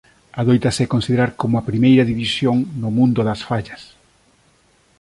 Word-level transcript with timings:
Adóitase 0.41 0.91
considerar 0.93 1.31
como 1.41 1.55
a 1.57 1.67
primeira 1.69 2.07
división 2.11 2.55
no 2.81 2.89
mundo 2.97 3.19
das 3.27 3.41
fallas. 3.49 3.81